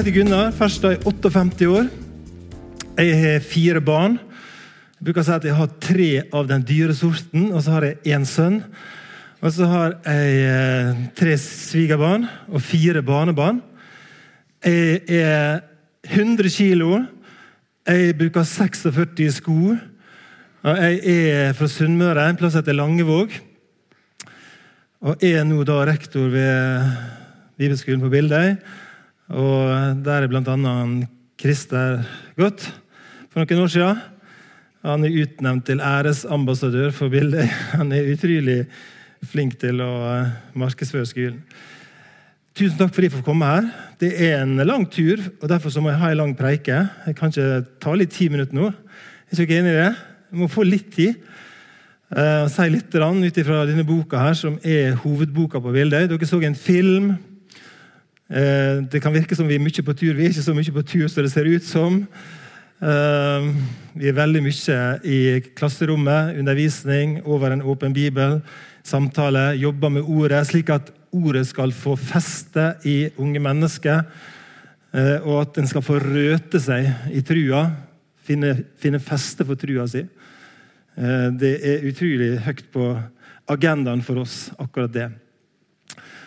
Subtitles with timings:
[0.00, 0.52] heter Gunnar.
[0.56, 1.88] Først er jeg 58 år.
[2.96, 4.14] Jeg har fire barn.
[4.96, 7.84] Jeg bruker å si at jeg har tre av den dyre sorten, og så har
[7.84, 8.56] jeg én sønn.
[9.44, 13.60] Og så har jeg eh, tre svigerbarn og fire barnebarn.
[14.64, 15.60] Jeg er
[16.08, 17.02] 100 kilo.
[17.84, 19.76] Jeg bruker 46 sko.
[20.64, 23.36] Og jeg er fra Sunnmøre, en plass heter Langevåg.
[25.04, 26.94] Og er nå da rektor ved
[27.60, 28.54] Bibelskolen på Bildøy.
[29.30, 30.76] Og der er bl.a.
[31.40, 32.02] Christer
[32.36, 32.66] Godt
[33.30, 34.00] for noen år siden.
[34.82, 37.46] Han er utnevnt til æresambassadør for Bildøy.
[37.78, 38.64] Han er utrolig
[39.30, 41.42] flink til å eh, markedsføre skolen.
[42.56, 43.68] Tusen takk for at jeg får komme her.
[44.00, 46.80] Det er en lang tur, og derfor må jeg ha en lang preike.
[47.06, 48.72] Jeg kan ikke ta litt ti minutter nå.
[49.30, 49.90] Jeg er ikke enig i det?
[50.32, 51.20] Jeg må få litt tid.
[52.10, 56.08] Uh, si litt ut ifra denne boka, her, som er hovedboka på Bildøy.
[56.10, 57.12] Dere så en film.
[58.30, 60.14] Uh, det kan virke som vi er mye på tur.
[60.14, 62.00] Vi er ikke så mye på tur som det ser ut som.
[62.80, 63.50] Uh,
[63.98, 65.20] vi er veldig mye i
[65.58, 68.38] klasserommet, undervisning, over en åpen bibel,
[68.86, 74.04] samtale, jobber med ordet, slik at ordet skal få feste i unge mennesker,
[75.22, 77.64] og at en skal få røte seg i trua,
[78.26, 80.02] finne, finne feste for trua si.
[81.00, 82.92] Eh, det er utrolig høyt på
[83.50, 85.08] agendaen for oss, akkurat det.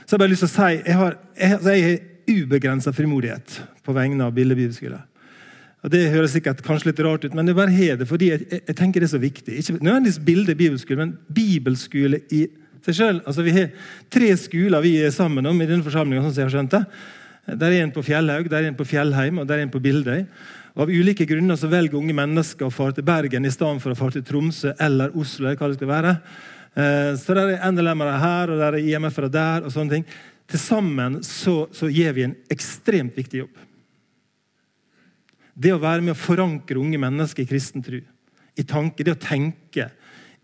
[0.04, 3.58] Så jeg bare lyst til å si jeg har, jeg, altså, jeg har ubegrensa frimodighet
[3.84, 5.02] på vegne av Bille bibelskole.
[5.84, 8.46] Og Det høres sikkert kanskje litt rart ut, men det bare har det fordi jeg,
[8.48, 9.58] jeg, jeg, tenker det er så viktig.
[9.60, 12.46] Ikke nødvendigvis bildet bibelskole, men bibelskole i
[12.84, 13.20] seg sjøl.
[13.28, 16.24] Altså, vi har tre skoler vi er sammen om i denne forsamlinga.
[16.24, 16.84] Sånn som jeg har skjønt det.
[17.60, 19.82] Der er en på Fjellhaug, der er en på Fjellheim og der er en på
[19.84, 20.24] Bildøy.
[20.74, 23.94] Og Av ulike grunner så velger unge mennesker å fare til Bergen i stedet for
[23.94, 25.46] å fare til Tromsø eller Oslo.
[25.50, 26.14] eller hva det skal være.
[26.74, 29.66] Eh, så der er NLM-ere her og der er IMF-ere der.
[29.66, 30.08] og sånne ting.
[30.50, 33.62] Til sammen så, så gjør vi en ekstremt viktig jobb.
[35.54, 38.00] Det å være med å forankre unge mennesker i kristen tro,
[38.54, 39.92] i tanke, det å tenke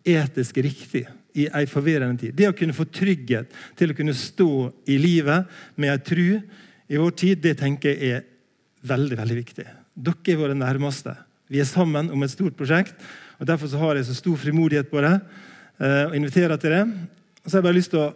[0.05, 1.03] etisk riktig
[1.37, 2.35] i ei forvirrende tid.
[2.37, 4.51] Det å kunne få trygghet til å kunne stå
[4.89, 6.27] i livet med ei tru
[6.89, 8.27] i vår tid, det tenker jeg er
[8.89, 9.65] veldig veldig viktig.
[9.99, 11.15] Dere er våre nærmeste.
[11.49, 12.93] Vi er sammen om et stort prosjekt.
[13.41, 15.17] og Derfor har jeg så stor frimodighet på det
[15.79, 16.81] og inviterer til det.
[17.45, 18.09] Så har jeg bare lyst til å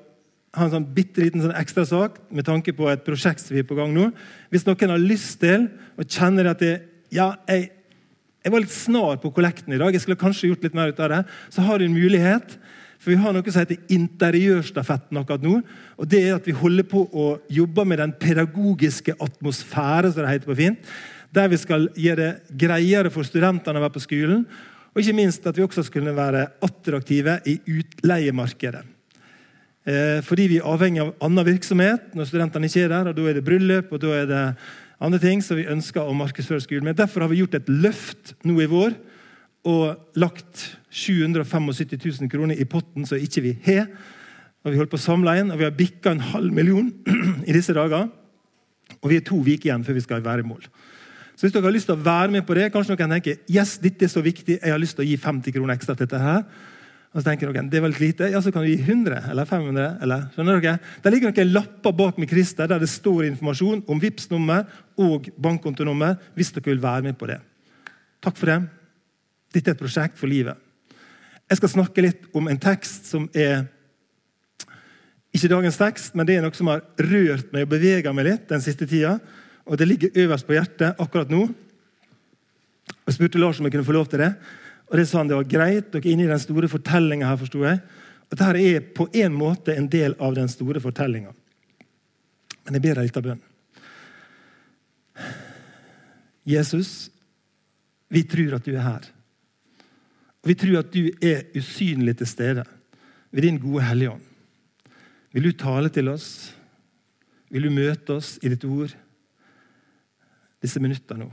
[0.53, 3.63] ha en sånn bitte liten sånn ekstra sak med tanke på et prosjekt som vi
[3.63, 4.09] er på gang nå.
[4.53, 6.75] Hvis noen har lyst til og kjenner at det,
[7.13, 7.71] ja, jeg,
[8.43, 11.01] jeg var litt snar på kollekten i dag, jeg skulle kanskje gjort litt mer ut
[11.01, 11.21] av det,
[11.53, 12.57] så har du en mulighet.
[13.01, 15.57] For Vi har noe som heter interiørstafetten akkurat nå.
[15.97, 20.35] og det er at Vi holder på å jobbe med den pedagogiske atmosfære, som det
[20.35, 20.93] heter på fint
[21.33, 24.43] der vi skal gjøre det greiere for studentene å være på skolen.
[24.93, 28.83] Og ikke minst at vi også skulle være attraktive i utleiemarkedet.
[29.83, 33.09] Eh, fordi vi er avhengig av annen virksomhet når studentene ikke er der.
[33.09, 34.43] og Da er det bryllup og da er det
[35.03, 36.95] andre ting som vi ønsker å markedsføre skolen med.
[36.95, 38.95] Derfor har vi gjort et løft nå i vår
[39.67, 43.89] og lagt 775 000 kroner i potten som ikke vi har.
[44.63, 46.91] Og Vi holdt på å samle inn, og vi har bikka en halv million
[47.49, 48.07] i disse dager.
[49.01, 50.63] Og vi er to uker igjen før vi skal være i mål.
[51.43, 53.73] Så hvis dere har lyst til å være med på det, kanskje noen tenker yes,
[53.83, 56.21] dette er så viktig, jeg har lyst til å gi 50 kroner ekstra til dette
[56.23, 56.45] her.
[57.11, 59.49] Og så tenker noen, det er veldig lite, ja, så kan du gi 100 eller
[59.49, 59.89] 500.
[60.07, 60.77] eller, skjønner dere?
[61.03, 64.63] Der ligger noen lapper bak med Christer der det står informasjon om vips nummer
[64.95, 67.41] og bankkontonummer hvis dere vil være med på det.
[68.23, 68.57] Takk for det.
[69.51, 70.55] Dette er et prosjekt for livet.
[71.51, 73.65] Jeg skal snakke litt om en tekst som er
[75.35, 78.47] ikke dagens tekst, men det er noe som har rørt meg og bevega meg litt
[78.55, 79.17] den siste tida
[79.65, 81.45] og det ligger øverst på hjertet akkurat nå.
[83.07, 84.33] Jeg spurte Lars om jeg kunne få lov til det.
[84.91, 85.91] Og det sa han det var greit.
[85.91, 87.79] Dere er inne i den store fortellinga her, forsto jeg.
[88.27, 91.31] Og dette er på en måte en del av den store fortellinga.
[92.63, 93.41] Men jeg ber deg litt av bønn.
[96.47, 97.09] Jesus,
[98.11, 99.07] vi tror at du er her.
[100.43, 102.65] Og vi tror at du er usynlig til stede
[103.31, 104.25] ved din gode Hellige Ånd.
[105.33, 106.27] Vil du tale til oss?
[107.49, 108.91] Vil du møte oss i ditt ord?
[110.63, 111.29] Disse minuttene nå.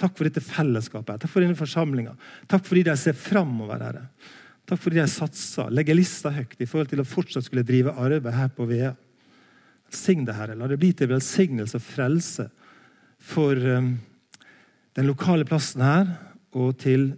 [0.00, 1.20] Takk for dette fellesskapet.
[1.20, 2.14] Takk for denne forsamlinga.
[2.48, 3.82] Takk fordi de ser framover.
[3.84, 4.06] Herre.
[4.68, 8.36] Takk fordi de satser, legger lista høyt i forhold til å fortsatt skulle drive arbeid
[8.36, 8.94] her på Vea.
[9.90, 10.56] Sign det, Herre.
[10.56, 12.46] La det bli til velsignelse og frelse
[13.20, 13.92] for um,
[14.96, 16.12] den lokale plassen her
[16.56, 17.10] og til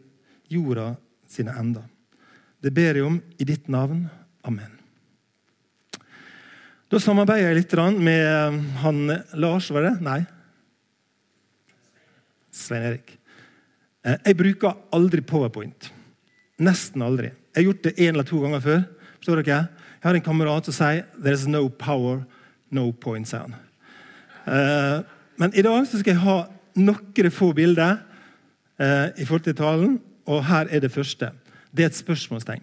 [0.50, 0.94] jorda
[1.30, 1.86] sine ender.
[2.62, 4.06] Det ber jeg om i ditt navn.
[4.48, 4.78] Amen.
[6.90, 9.04] Da samarbeider jeg litt med um, han
[9.38, 9.98] Lars, var det?
[10.04, 10.22] Nei?
[12.52, 13.14] Svein Erik.
[14.04, 15.90] Eh, jeg bruker aldri Powerpoint.
[16.62, 17.32] Nesten aldri.
[17.52, 18.82] Jeg har gjort det én eller to ganger før.
[19.18, 19.66] Forstår dere?
[20.02, 22.24] Jeg har en kamerat som sier 'There's no power,
[22.70, 23.30] no point'.
[23.32, 23.54] han.
[24.46, 25.04] Uh,
[25.36, 27.98] men i dag skal jeg ha noen få bilder
[28.78, 30.00] eh, i forhold til talen.
[30.26, 31.30] Og her er det første.
[31.76, 32.62] Det er et spørsmålstegn.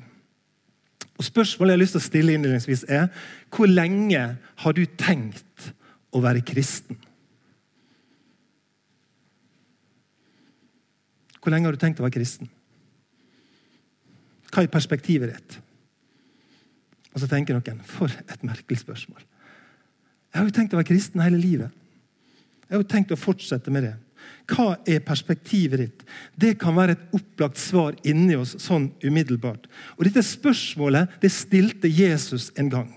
[1.18, 3.08] Og Spørsmålet jeg har lyst til å stille innledningsvis er
[3.52, 5.74] hvor lenge har du tenkt
[6.16, 6.98] å være kristen?
[11.40, 12.50] Hvor lenge har du tenkt å være kristen?
[14.50, 15.60] Hva er perspektivet ditt?
[17.14, 19.22] Og så tenker noen for et merkelig spørsmål.
[20.30, 21.74] Jeg har jo tenkt å være kristen hele livet.
[22.68, 23.96] Jeg har jo tenkt å fortsette med det.
[24.50, 26.04] Hva er perspektivet ditt?
[26.38, 29.66] Det kan være et opplagt svar inni oss sånn umiddelbart.
[29.98, 32.90] Og Dette spørsmålet det stilte Jesus en gang.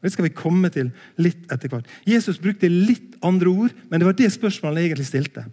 [0.00, 1.88] Det skal vi komme til litt etter hvert.
[2.08, 5.44] Jesus brukte litt andre ord, men det var det spørsmålet han egentlig stilte.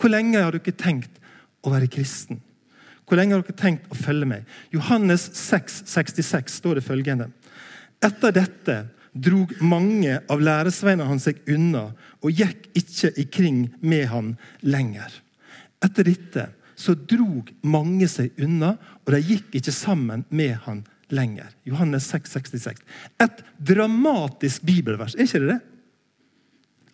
[0.00, 1.18] Hvor lenge har du ikke tenkt
[1.62, 2.40] å være kristen?
[3.06, 4.48] Hvor lenge har dere tenkt å følge meg?
[4.72, 7.28] Johannes 6, 66 står det følgende.
[8.02, 8.78] Etter dette
[9.12, 11.90] drog mange av læresveinene hans seg unna
[12.22, 14.32] og gikk ikke ikring med han
[14.64, 15.12] lenger.
[15.82, 16.46] Etter dette
[16.78, 18.74] så drog mange seg unna,
[19.04, 20.82] og de gikk ikke sammen med han
[21.12, 21.52] lenger.
[21.68, 22.80] Johannes 6, 66.
[23.22, 25.60] Et dramatisk bibelvers, er ikke det det?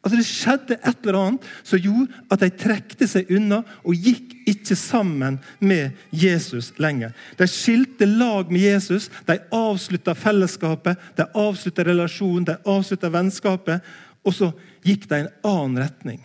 [0.02, 4.36] Altså Det skjedde et eller annet som gjorde at de trekte seg unna og gikk
[4.48, 7.12] ikke sammen med Jesus lenger.
[7.36, 13.84] De skilte lag med Jesus, de avslutta fellesskapet, de avslutta relasjonen, de avslutta vennskapet.
[14.24, 14.52] Og så
[14.86, 16.22] gikk de i en annen retning.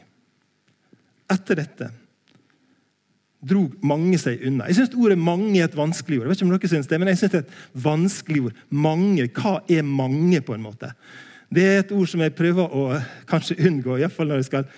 [1.33, 1.89] Etter dette
[3.43, 4.69] drog mange seg unna.
[4.69, 6.25] Jeg syns ordet 'mange' er et vanskelig ord.
[6.25, 8.53] Jeg vet ikke om dere synes det, men jeg synes det er et vanskelig ord.
[8.69, 10.93] Mange, Hva er mange, på en måte?
[11.53, 12.83] Det er et ord som jeg prøver å
[13.29, 13.99] kanskje unngå.
[13.99, 14.69] I fall når jeg skal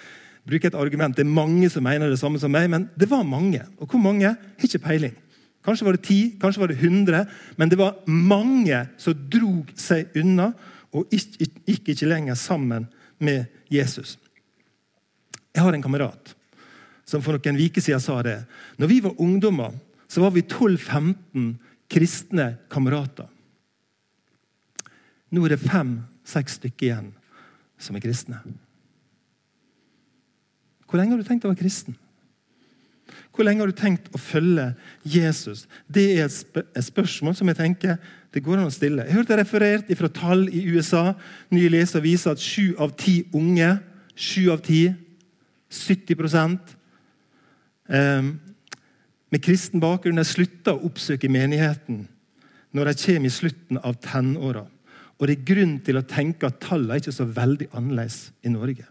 [0.45, 1.15] bruke et argument.
[1.15, 3.63] Det er mange som mener det samme som meg, men det var mange.
[3.79, 4.33] Og hvor mange?
[4.59, 5.15] Ikke peiling.
[5.65, 7.23] Kanskje var det ti, kanskje var det hundre,
[7.57, 10.51] men det var mange som drog seg unna
[10.95, 12.85] og gikk ikke lenger sammen
[13.17, 14.19] med Jesus.
[15.55, 16.35] Jeg har en kamerat
[17.07, 18.43] som for noen uker siden sa det.
[18.77, 19.73] Når vi var ungdommer,
[20.07, 21.55] så var vi 12-15
[21.89, 23.27] kristne kamerater.
[25.33, 27.11] Nå er det fem seks stykker igjen
[27.81, 28.39] som er kristne.
[30.85, 31.97] Hvor lenge har du tenkt å være kristen?
[33.35, 34.69] Hvor lenge har du tenkt å følge
[35.03, 35.65] Jesus?
[35.91, 37.97] Det er et, spørsmål som jeg tenker
[38.33, 39.03] det går an å stille.
[39.07, 41.13] Jeg hørte referert fra tall i USA.
[41.51, 43.69] Nye leser viser at sju av ti unge,
[44.15, 44.87] sju av ti,
[45.71, 46.15] 70
[47.89, 48.27] eh,
[49.33, 52.05] med kristen bakgrunn slutter å oppsøke menigheten
[52.75, 54.65] når de kommer i slutten av tenåra.
[55.15, 58.51] Og det er grunn til å tenke at tallene er ikke så veldig annerledes i
[58.51, 58.87] Norge.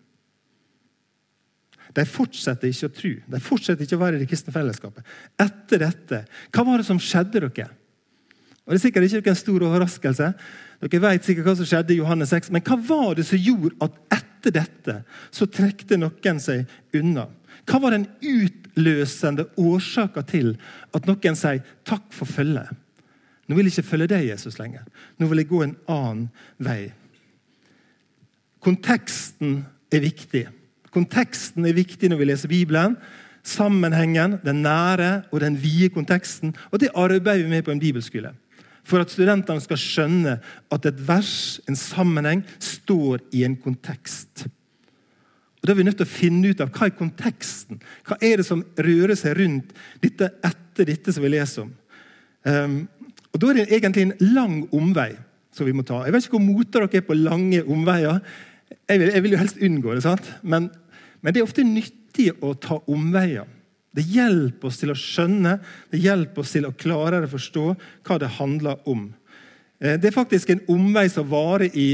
[1.94, 3.12] De fortsetter ikke å tro.
[3.36, 5.06] De fortsetter ikke å være i det kristne fellesskapet.
[5.40, 7.68] Etter dette, hva var det som skjedde dere?
[8.64, 10.30] Og Det er sikkert ikke en stor overraskelse.
[10.84, 13.76] Dere vet sikkert hva som skjedde i Johannes 6, Men hva var det som gjorde
[13.84, 14.94] at etter dette
[15.30, 16.64] så trekte noen seg
[16.96, 17.28] unna?
[17.68, 20.56] Hva var den utløsende årsaka til
[20.92, 22.83] at noen sier 'takk for følget'?
[23.46, 24.84] Nå vil jeg ikke følge deg, Jesus, lenger.
[25.18, 26.28] Nå vil jeg gå en annen
[26.64, 26.92] vei.
[28.64, 29.58] Konteksten
[29.92, 30.46] er viktig.
[30.94, 32.96] Konteksten er viktig når vi leser Bibelen.
[33.44, 36.54] Sammenhengen, den nære og den vide konteksten.
[36.72, 38.32] Og det arbeider vi med på en bibelskole.
[38.84, 40.38] For at studentene skal skjønne
[40.72, 44.46] at et vers, en sammenheng, står i en kontekst.
[45.64, 47.80] Og Da er vi nødt til å finne ut av hva er konteksten.
[48.04, 51.70] Hva er det som rører seg rundt dette etter dette som vi leser om?
[52.44, 52.74] Um,
[53.34, 55.10] og Da er det egentlig en lang omvei
[55.54, 56.04] som vi må ta.
[56.04, 58.20] Jeg vet ikke hvor mote dere er på lange omveier.
[58.88, 60.14] Jeg vil, jeg vil jo helst unngå det?
[60.42, 60.70] Men,
[61.20, 63.46] men det er ofte nyttig å ta omveier.
[63.94, 65.58] Det hjelper oss til å skjønne,
[65.90, 67.66] det hjelper oss til å klarere forstå
[68.06, 69.06] hva det handler om.
[69.78, 71.88] Eh, det er faktisk en omvei som varer i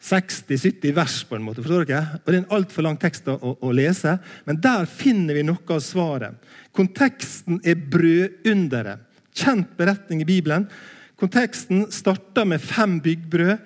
[0.00, 1.60] 60-70 vers, på en måte.
[1.64, 2.20] forstår dere?
[2.20, 5.60] Og Det er en altfor lang tekst å, å, lese, men der finner vi noe
[5.68, 6.36] av svaret.
[6.72, 9.09] Konteksten er brødunderet
[9.40, 10.68] kjent beretning i Bibelen.
[11.20, 13.58] Konteksten starter med fem byggbrød,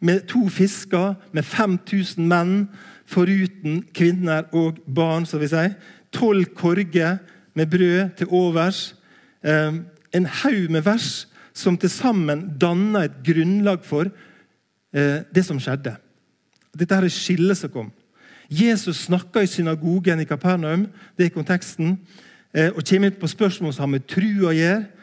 [0.00, 2.68] med to fisker, med 5000 menn,
[3.06, 5.76] foruten kvinner og barn, som vi sier.
[6.12, 7.20] Tolv korger
[7.54, 8.94] med brød til overs.
[9.44, 14.08] Ehm, en haug med vers som til sammen danner et grunnlag for
[14.94, 15.96] eh, det som skjedde.
[16.78, 17.90] Dette er skillet som kom.
[18.52, 20.86] Jesus snakka i synagogen i Kapernaum,
[21.16, 21.98] det er konteksten,
[22.54, 25.01] eh, og kommer inn på spørsmål som har med trua å gjøre.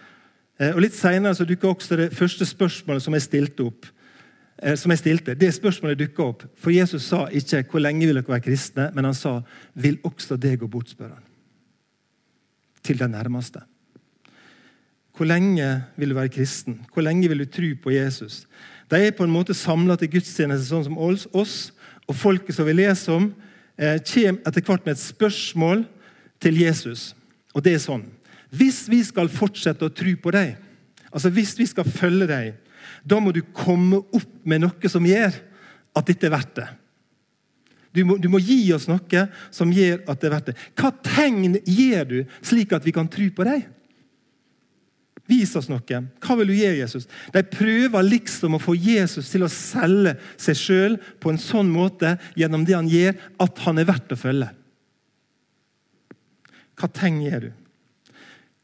[0.59, 3.87] Eh, og Litt Senere dukker også det første spørsmålet som jeg stilte opp.
[4.61, 6.43] Eh, som jeg stilte, Det spørsmålet dukka opp.
[6.57, 9.41] For Jesus sa ikke 'hvor lenge vil dere være kristne', men han sa
[9.75, 11.23] 'vil også det gå bort', spør han.
[12.83, 13.61] Til den nærmeste.
[15.15, 16.85] Hvor lenge vil du være kristen?
[16.93, 18.47] Hvor lenge vil du tro på Jesus?
[18.91, 21.71] De er på en måte samla til gudstjeneste, sånn som oss.
[22.07, 23.35] Og folket som vi leser om,
[23.77, 25.85] eh, kommer etter hvert med et spørsmål
[26.39, 27.15] til Jesus.
[27.53, 28.05] Og det er sånn
[28.49, 30.57] Hvis vi skal fortsette å tro på deg,
[31.11, 32.53] altså hvis vi skal følge deg,
[33.05, 35.35] da må du komme opp med noe som gjør
[35.97, 36.69] at dette er verdt det.
[37.93, 40.57] Du må, du må, gi oss noe som gjør at det er verdt det.
[40.77, 43.65] Hva tegn gir du slik at vi kan tro på deg?
[45.29, 46.01] Vis oss noe.
[46.21, 47.05] Hva vil du gi Jesus?
[47.33, 52.15] De prøver liksom å få Jesus til å selge seg sjøl på en sånn måte
[52.37, 54.49] gjennom det han gjør, at han er verdt å følge.
[56.79, 57.49] Hva tegn gir du?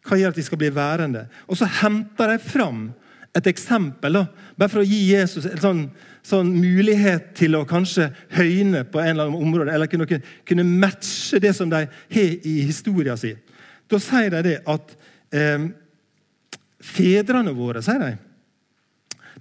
[0.06, 1.26] Hva gjør at de skal bli værende?
[1.50, 2.88] Og så henter de fram
[3.36, 5.80] et eksempel, da, bare for å gi Jesus en sånn,
[6.24, 8.08] sånn, mulighet til å kanskje
[8.38, 12.54] høyne på en eller annen område, eller kunne, kunne matche det som de har i
[12.64, 13.42] historien sin.
[13.92, 14.96] Da sier de det at
[15.36, 15.68] eh,
[16.80, 18.14] fedrene våre, sier de,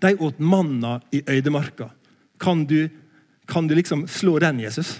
[0.02, 1.92] de åt manna i øydemarka.
[2.42, 2.88] Kan du,
[3.46, 4.96] kan du liksom slå den, Jesus?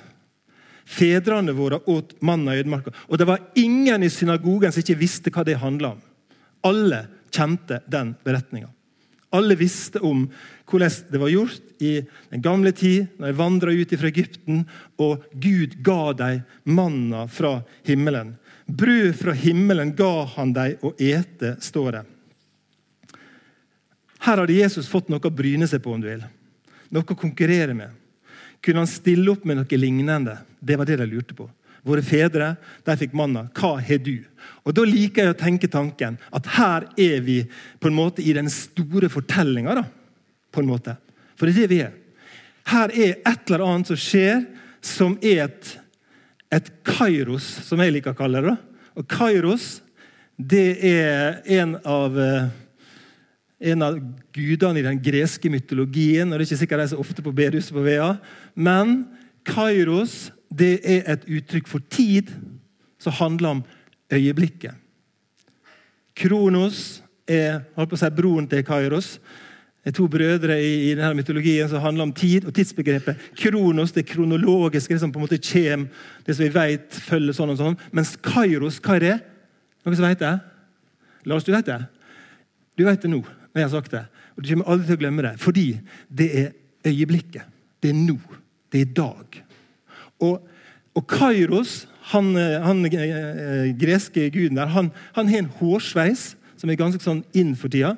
[0.84, 2.92] Fedrene våre åt manna i ødemarka.
[3.08, 6.02] Og det var ingen i synagogen som ikke visste hva det handla om.
[6.64, 8.68] Alle kjente den beretninga.
[9.34, 10.28] Alle visste om
[10.70, 11.94] hvordan det var gjort i
[12.30, 14.62] den gamle tid, når de vandra ut fra Egypten,
[15.02, 18.36] og Gud ga dem manna fra himmelen.
[18.66, 22.04] Brød fra himmelen ga han dem å ete, står det.
[24.24, 26.22] Her hadde Jesus fått noe å bryne seg på, om du vil.
[26.94, 27.92] Noe å konkurrere med.
[28.64, 30.38] Kunne han stille opp med noe lignende?
[30.60, 31.48] Det var det de lurte på.
[31.84, 32.54] Våre fedre
[32.86, 33.44] de fikk manna.
[33.52, 34.24] Hva har du?
[34.64, 37.42] Og Da liker jeg å tenke tanken at her er vi
[37.80, 39.84] på en måte i den store fortellinga.
[40.54, 41.92] For det er det vi er.
[42.72, 44.46] Her er et eller annet som skjer,
[44.80, 45.72] som er et,
[46.54, 48.54] et kairos, som jeg liker å kalle det.
[48.96, 49.82] Og kairos
[50.40, 52.48] det er en av, eh,
[53.64, 53.98] en av
[54.34, 56.32] gudene i den greske mytologien.
[56.32, 58.14] og Det er ikke sikkert de er så ofte på bedehuset på Vea.
[58.54, 59.06] Men
[59.48, 62.30] kairos det er et uttrykk for tid
[63.00, 63.64] som handler om
[64.12, 64.76] øyeblikket.
[66.14, 69.16] Kronos er holdt på å si, broren til Kairos.
[69.84, 73.18] Det er to brødre i, i denne mytologien som handler om tid og tidsbegrepet.
[73.36, 77.52] Kronos det kronologiske, det som på en måte kommer, det som vi vet følger sånn
[77.52, 77.78] og sånn.
[77.92, 79.16] Mens Kairos, hva er det?
[79.84, 80.34] Noen som vet det?
[81.28, 81.80] Lars, du vet det?
[82.78, 83.20] Du vet det nå,
[83.54, 84.04] når jeg har sagt det.
[84.34, 85.34] Og Du kommer aldri til å glemme det.
[85.38, 85.66] Fordi
[86.10, 86.48] det er
[86.90, 87.46] øyeblikket.
[87.80, 88.18] Det er nå.
[88.72, 89.38] Det er i dag.
[90.24, 90.48] Og,
[90.98, 96.80] og Kairos, han, han eh, greske guden der, han, han, har en hårsveis som er
[96.80, 97.94] ganske sånn inn for tida.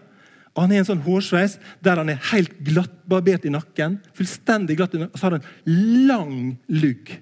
[0.56, 3.98] Og Han har en sånn hårsveis der han er helt glattbarbert i nakken.
[4.16, 5.48] fullstendig glatt Og så har han
[6.08, 7.12] lang lugg.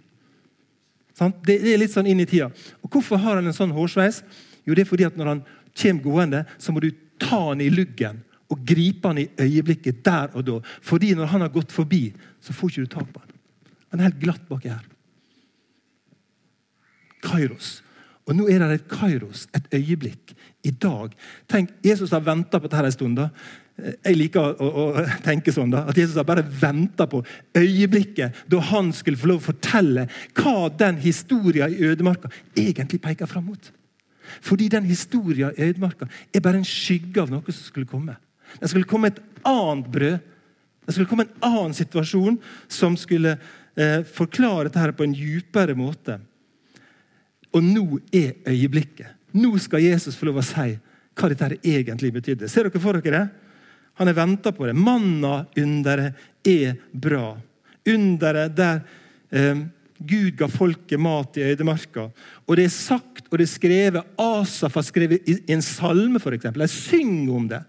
[1.47, 2.51] Det er litt sånn inn i tida.
[2.83, 4.23] Og Hvorfor har han en sånn hårsveis?
[4.67, 5.43] Jo, det er fordi at Når han
[5.75, 10.35] kommer gående, så må du ta han i luggen og gripe han i øyeblikket der
[10.35, 10.59] og da.
[10.83, 13.33] Fordi når han har gått forbi, så får ikke du tak på han.
[13.93, 14.85] Han er helt glatt baki her.
[17.25, 17.79] Kairos.
[18.25, 20.33] Og nå er det et kairos, et øyeblikk,
[20.65, 21.13] i dag.
[21.51, 23.19] Tenk, Jesus har venta på dette en stund.
[23.21, 23.29] da.
[23.77, 27.21] Jeg liker å, å, tenke sånn da, at Jesus har bare venta på
[27.59, 30.07] øyeblikket da han skulle få lov å fortelle
[30.39, 33.73] hva den historien i ødemarka egentlig peker fram mot.
[34.45, 38.17] Fordi den historien i ødemarka er bare en skygge av noe som skulle komme.
[38.61, 40.19] Det skulle komme et annet brød.
[40.85, 42.39] Det skulle komme en annen situasjon
[42.69, 43.37] som skulle
[43.77, 46.19] eh, forklare dette på en djupere måte.
[47.55, 49.15] Og nå er øyeblikket.
[49.35, 50.75] Nå skal Jesus få lov å si
[51.15, 52.51] hva dette egentlig betydde.
[52.51, 53.25] Ser dere for dere det?
[53.99, 54.75] Han har venta på det.
[54.75, 57.37] Manna-underet er bra.
[57.87, 58.81] Underet der
[59.31, 59.65] eh,
[59.99, 62.09] Gud ga folket mat i øydemarka.
[62.49, 64.15] Og det er sagt og det er skrevet.
[64.21, 66.51] Asaf har skrevet i en salme, f.eks.
[66.55, 67.63] De synger om det.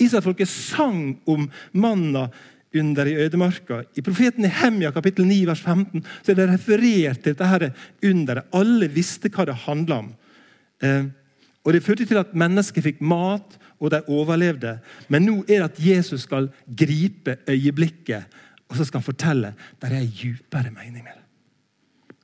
[0.00, 2.28] Israelfolket sang om manna
[2.74, 3.82] under i ødemarka.
[3.94, 7.72] I profeten Hemja kapittel 9 vers 15 så er det referert til dette
[8.04, 8.48] underet.
[8.52, 10.08] Alle visste hva det handla om.
[10.82, 11.04] Eh,
[11.64, 14.78] og Det førte til at mennesker fikk mat, og de overlevde.
[15.08, 18.24] Men nå er det at Jesus skal gripe øyeblikket,
[18.68, 21.23] og så skal han fortelle det er en djupere mening med det.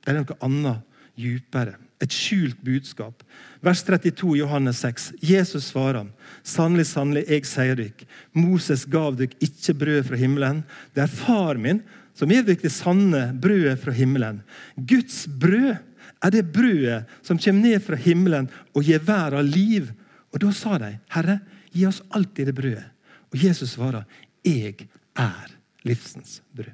[0.01, 0.81] Det er noe annet
[1.19, 1.77] djupere.
[2.01, 3.21] Et skjult budskap.
[3.61, 5.11] Vers 32 Johannes 6.
[5.21, 6.07] Jesus svarer,
[6.41, 10.63] sannelig, sannelig, jeg sier dykk, Moses gav dykk ikke brød fra himmelen.
[10.95, 11.83] Det er far min
[12.17, 14.41] som gir dykk det sanne brødet fra himmelen.
[14.75, 15.75] Guds brød
[16.21, 19.91] er det brødet som kommer ned fra himmelen og gir verden liv.
[20.33, 21.39] Og Da sa de, Herre,
[21.71, 22.87] gi oss alltid det brødet.
[23.31, 24.03] Og Jesus svarer,
[24.43, 25.53] jeg er
[25.87, 26.73] livsens brød.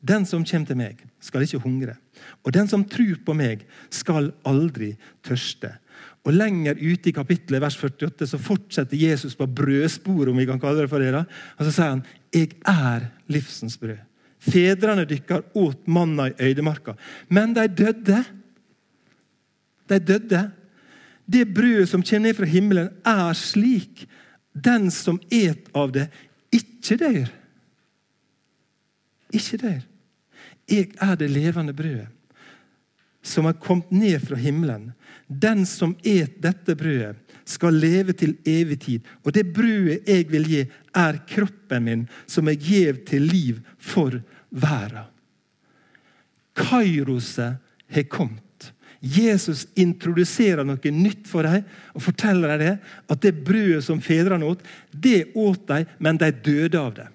[0.00, 1.96] Den som kommer til meg, skal ikke hungre.
[2.46, 4.92] Og den som tror på meg, skal aldri
[5.26, 5.72] tørste.
[6.26, 10.60] Og Lenger ute i kapittelet, vers 48, så fortsetter Jesus på brødsporet, om vi kan
[10.60, 11.12] kalle det for det.
[11.14, 11.24] da.
[11.56, 14.04] Og så sier han, 'Jeg er livsens brød'.
[14.38, 16.94] Fedrene dykker åt manna i øydemarka.
[17.28, 18.24] Men de døde.
[19.88, 20.50] De døde.
[21.32, 24.06] Det brødet som kommer ned fra himmelen, er slik.
[24.54, 26.08] Den som et av det,
[26.52, 27.28] ikke dør.
[29.32, 29.80] Ikke dør.
[30.68, 32.08] Jeg er det levende brødet
[33.28, 34.92] som er kommet ned fra himmelen.
[35.28, 37.16] Den som et dette brødet,
[37.48, 39.06] skal leve til evig tid.
[39.24, 44.18] Og det brødet jeg vil gi, er kroppen min, som jeg gjev til liv for
[44.50, 45.08] verden.
[46.58, 47.56] Kairoset
[47.88, 48.72] har kommet.
[49.00, 51.62] Jesus introduserer noe nytt for dem
[51.94, 52.74] og forteller dem det,
[53.08, 57.06] at det brødet som fedrene åt, det åt de, men de døde av det.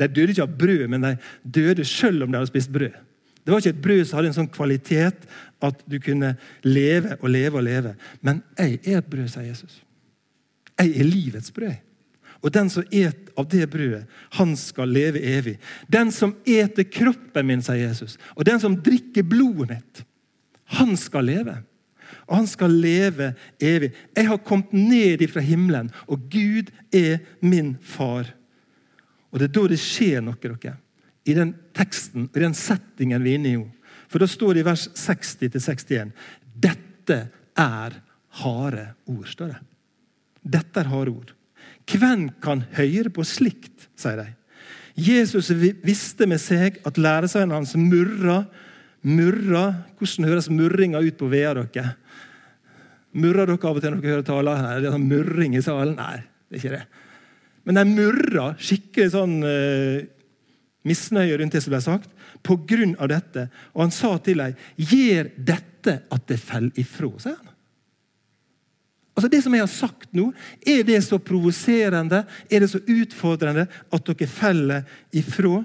[0.00, 1.14] De døde ikke av brød, men de
[1.44, 2.96] døde selv om de hadde spist brød.
[3.40, 5.28] Det var ikke et brød som hadde en sånn kvalitet
[5.64, 6.34] at du kunne
[6.66, 7.94] leve og leve og leve.
[8.24, 9.80] Men jeg er et brød, sier Jesus.
[10.80, 11.78] Jeg er livets brød.
[12.40, 14.04] Og den som et av det brødet,
[14.38, 15.58] han skal leve evig.
[15.92, 20.04] Den som eter kroppen min, sier Jesus, og den som drikker blodet mitt,
[20.78, 21.58] han skal leve.
[22.30, 23.90] Og han skal leve evig.
[24.16, 28.30] Jeg har kommet ned fra himmelen, og Gud er min far.
[29.30, 30.38] Og det er da det skjer noe.
[30.40, 30.76] dere
[31.24, 33.58] i den teksten i den settingen vi er inne i.
[34.10, 36.14] For da står det i vers 60-61
[36.60, 37.20] Dette
[37.58, 38.00] er
[38.40, 39.28] harde ord.
[39.28, 39.60] står det.
[40.42, 41.34] Dette er harde ord.
[41.90, 44.28] Hvem kan høre på slikt, sier de.
[45.00, 48.44] Jesus visste med seg at læresveinene hans murra.
[49.02, 51.94] Murra Hvordan høres murringa ut på vea dere?
[53.16, 54.60] Murrer dere av og til når dere hører taler?
[54.64, 55.96] Nei, det er sånn murring i salen?
[55.98, 56.84] Nei, det er ikke det.
[57.70, 60.00] Men de murra skikkelig sånn uh,
[60.82, 62.08] misnøye rundt det som ble sagt,
[62.42, 63.06] pga.
[63.06, 63.44] dette.
[63.76, 67.46] Og han sa til dem, 'Gjør dette at det faller ifra', sier han.
[69.14, 70.32] Altså Det som jeg har sagt nå,
[70.66, 75.62] er det så provoserende, er det så utfordrende at dere faller ifra?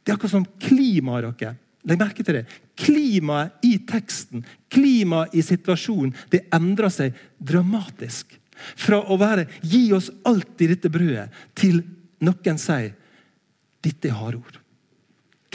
[0.00, 1.56] Det er akkurat som klimaet dere.
[1.84, 2.46] Legg merke til det.
[2.78, 8.38] Klimaet i teksten, klimaet i situasjonen, det endrer seg dramatisk.
[8.56, 11.82] Fra å være 'gi oss alltid dette brødet', til
[12.20, 12.94] noen sier
[13.84, 14.60] dette er harde ord.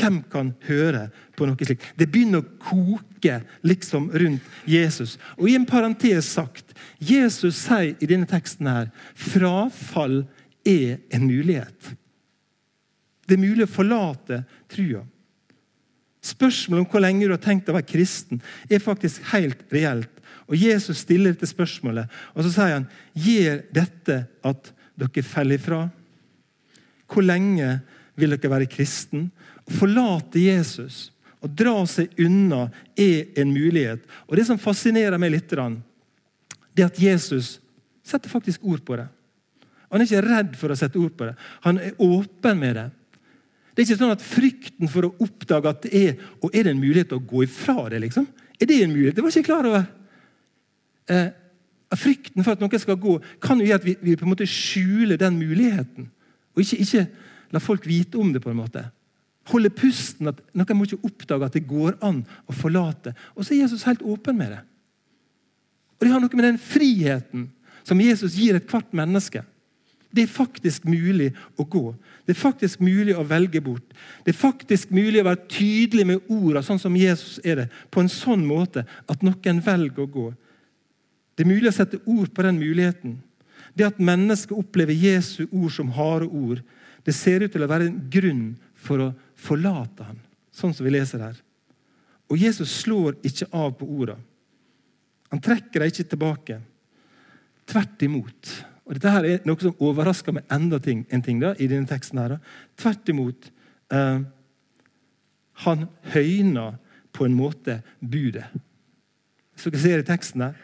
[0.01, 1.83] Hvem kan høre på noe slikt?
[1.99, 5.17] Det begynner å koke liksom rundt Jesus.
[5.37, 10.23] Og i en parentes sagt, Jesus sier i denne teksten her frafall
[10.65, 11.91] er en mulighet.
[13.27, 15.03] Det er mulig å forlate trua.
[16.21, 20.20] Spørsmålet om hvor lenge du har tenkt å være kristen, er faktisk helt reelt.
[20.51, 25.85] Og Jesus stiller dette spørsmålet, og så sier han gjør dette at dere faller ifra.
[27.11, 27.77] Hvor lenge
[28.19, 29.29] vil dere være kristen.
[29.63, 31.09] Å forlate Jesus
[31.41, 32.67] og dra seg unna
[32.99, 34.03] er en mulighet.
[34.29, 37.59] Og Det som fascinerer meg litt, det er at Jesus
[38.05, 39.07] setter faktisk ord på det.
[39.91, 41.35] Han er ikke redd for å sette ord på det.
[41.65, 42.89] Han er åpen med det.
[43.71, 46.75] Det er ikke sånn at Frykten for å oppdage at det er og er det
[46.75, 48.01] en mulighet å gå ifra det.
[48.05, 48.27] liksom?
[48.59, 49.15] Er det en mulighet?
[49.15, 49.87] Det var ikke klar over.
[51.09, 51.29] Eh,
[51.97, 54.47] frykten for at noe skal gå, kan jo gjøre at vi, vi, på en måte
[54.47, 56.09] skjuler den muligheten.
[56.55, 57.05] Og ikke, ikke
[57.51, 58.39] La folk vite om det.
[58.39, 58.85] på en måte.
[59.51, 60.27] Holde pusten.
[60.27, 63.13] at Noen må ikke oppdage at det går an å forlate.
[63.35, 64.61] Og så er Jesus helt åpen med det.
[65.99, 67.49] Og Det har noe med den friheten
[67.83, 69.43] som Jesus gir ethvert menneske.
[70.11, 71.95] Det er faktisk mulig å gå.
[72.25, 73.93] Det er faktisk mulig å velge bort.
[74.25, 78.01] Det er faktisk mulig å være tydelig med ordene, sånn som Jesus er det, på
[78.01, 80.25] en sånn måte at noen velger å gå.
[81.35, 83.19] Det er mulig å sette ord på den muligheten.
[83.77, 86.61] Det at mennesket opplever Jesu ord som harde ord,
[87.05, 88.43] det ser ut til å være en grunn
[88.77, 90.19] for å forlate ham,
[90.53, 91.39] sånn som vi leser her.
[92.31, 94.17] Og Jesus slår ikke av på orda.
[95.31, 96.59] Han trekker dem ikke tilbake.
[97.71, 98.51] Tvert imot.
[98.85, 101.87] Og Dette her er noe som overrasker meg enda ting, en ting da, i denne
[101.87, 102.19] teksten.
[102.19, 102.39] her.
[102.79, 103.51] Tvert imot.
[103.91, 104.19] Eh,
[105.65, 106.77] han høyner
[107.13, 108.47] på en måte budet.
[109.55, 110.59] Så dere ser i teksten der.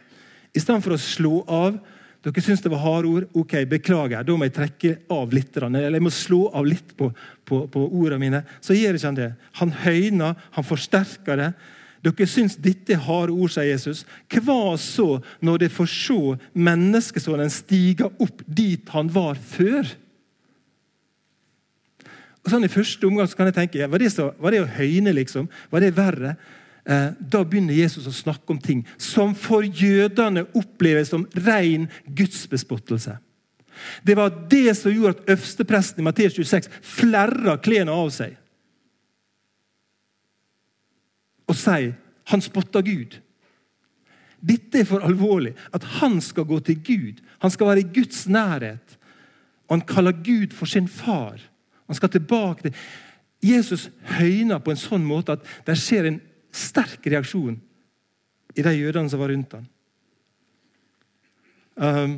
[0.57, 1.77] I stedet for å slå av
[2.25, 3.25] dere syns det var harde ord?
[3.37, 4.25] Ok, beklager.
[4.25, 5.53] Da må jeg trekke av litt.
[5.61, 7.11] Eller jeg må slå av litt på,
[7.47, 8.41] på, på ordene mine.
[8.59, 9.29] Så gjør ikke han det.
[9.61, 11.51] Han høyner, han forsterker det.
[12.03, 14.03] Dere syns dette er harde ord, sier Jesus.
[14.33, 16.19] Hva så når det får se
[16.57, 19.87] menneskesonen stige opp dit han var før?
[22.43, 24.63] Og sånn I første omgang så kan jeg tenke, ja, var, det så, var det
[24.63, 25.49] å høyne, liksom?
[25.71, 26.37] Var det verre?
[26.87, 33.17] Eh, da begynner Jesus å snakke om ting som for jødene oppleves som ren gudsbespottelse.
[34.07, 38.37] Det var det som gjorde at øverstepresten i Matteus 26 flerra klærne av seg.
[41.47, 41.93] Og sier
[42.27, 43.19] han spotter Gud.
[44.43, 45.53] Dette er for alvorlig.
[45.73, 47.21] At han skal gå til Gud.
[47.39, 48.97] Han skal være i Guds nærhet.
[49.67, 51.39] Og han kaller Gud for sin far.
[51.87, 52.75] Han skal tilbake til
[53.43, 56.19] Jesus høyner på en sånn måte at det skjer en
[56.57, 57.59] sterk reaksjon
[58.57, 59.67] i de jødene som var rundt ham.
[61.77, 62.15] Um,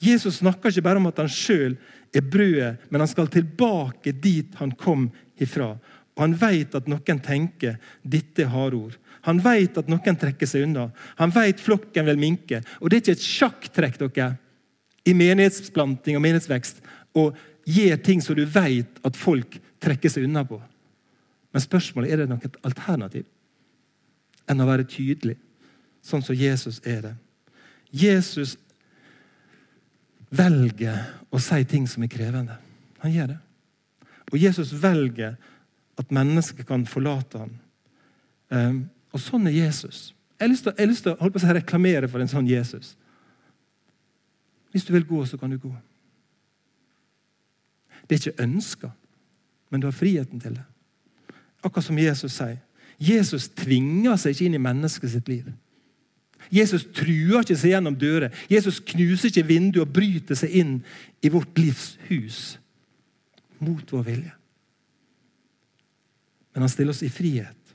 [0.00, 1.74] Jesus snakker ikke bare om at han sjøl
[2.14, 5.08] er brødet, men han skal tilbake dit han kom
[5.40, 5.74] ifra.
[6.16, 8.96] Og Han vet at noen tenker dette er harde ord.
[9.28, 10.88] Han vet at noen trekker seg unna.
[11.20, 12.62] Han vet flokken vil minke.
[12.80, 14.36] Og Det er ikke et sjakktrekk dere,
[15.08, 16.82] i menighetsplanting og menighetsvekst
[17.16, 17.30] å
[17.64, 20.60] gjøre ting som du vet at folk trekker seg unna på.
[21.52, 23.26] Men spørsmålet er det noe alternativ
[24.50, 25.36] enn å være tydelig,
[26.02, 27.14] sånn som Jesus er det.
[27.90, 28.56] Jesus
[30.30, 32.56] velger å si ting som er krevende.
[33.02, 33.38] Han gjør det.
[34.30, 35.36] Og Jesus velger
[35.98, 37.52] at mennesker kan forlate ham.
[38.50, 38.80] Um,
[39.14, 40.10] og sånn er Jesus.
[40.38, 42.94] Jeg har lyst til, lyst til å si, reklamere for en sånn Jesus.
[44.70, 45.72] Hvis du vil gå, så kan du gå.
[48.06, 48.90] Det er ikke ønska,
[49.70, 50.66] men du har friheten til det.
[51.60, 52.58] Akkurat som Jesus sier.
[53.00, 55.46] Jesus tvinger seg ikke inn i mennesket sitt liv.
[56.52, 58.34] Jesus truer ikke seg gjennom dører.
[58.50, 60.74] Jesus knuser ikke vinduet og bryter seg inn
[61.22, 62.40] i vårt livs hus
[63.60, 64.34] mot vår vilje.
[66.52, 67.74] Men han stiller oss i frihet.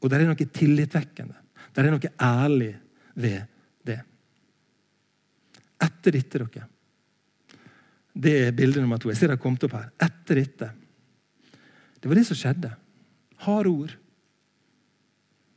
[0.00, 1.36] Og det er noe tillitvekkende.
[1.72, 2.72] Det er noe ærlig
[3.16, 3.44] ved
[3.86, 4.00] det.
[5.86, 6.66] Etter dette, dere
[8.12, 9.10] Det er bilde nummer to.
[9.12, 9.90] Jeg ser det har kommet opp her.
[10.00, 10.70] Etter dette.
[12.00, 12.72] Det var det som skjedde.
[13.44, 13.94] Harde ord.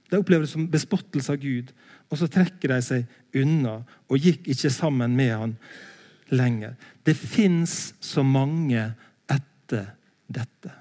[0.09, 1.71] De opplever det som bespottelse av Gud,
[2.09, 5.55] og så trekker de seg unna og gikk ikke sammen med han
[6.33, 6.73] lenger.
[7.05, 8.89] Det fins så mange
[9.29, 9.93] etter
[10.27, 10.73] dette.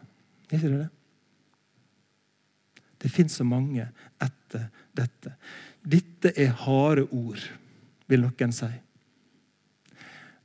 [0.49, 0.91] Er ikke det det?
[2.99, 3.85] Det fins så mange
[4.19, 5.35] etter dette.
[5.85, 7.43] Dette er harde ord,
[8.09, 8.71] vil noen si.